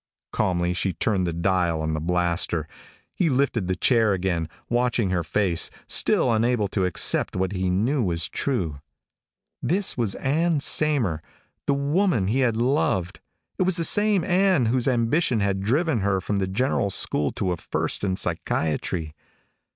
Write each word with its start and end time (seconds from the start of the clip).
Calmly 0.31 0.73
she 0.73 0.93
turned 0.93 1.27
the 1.27 1.31
dial 1.31 1.79
on 1.79 1.93
the 1.93 1.99
blaster. 2.01 2.67
He 3.13 3.29
lifted 3.29 3.67
the 3.67 3.75
chair 3.75 4.13
again, 4.13 4.49
watching 4.67 5.11
her 5.11 5.23
face, 5.23 5.69
still 5.87 6.33
unable 6.33 6.67
to 6.69 6.85
accept 6.85 7.35
what 7.35 7.51
he 7.51 7.69
knew 7.69 8.01
was 8.01 8.27
true. 8.27 8.81
This 9.61 9.95
was 9.99 10.15
Ann 10.15 10.59
Saymer, 10.59 11.19
the 11.67 11.75
woman 11.75 12.29
he 12.29 12.39
had 12.39 12.57
loved. 12.57 13.19
It 13.59 13.61
was 13.61 13.77
the 13.77 13.83
same 13.83 14.23
Ann 14.23 14.65
whose 14.65 14.87
ambition 14.87 15.39
had 15.39 15.61
driven 15.61 15.99
her 15.99 16.19
from 16.19 16.37
the 16.37 16.47
general 16.47 16.89
school 16.89 17.31
to 17.33 17.51
a 17.51 17.57
First 17.57 18.03
in 18.03 18.15
Psychiatry. 18.17 19.13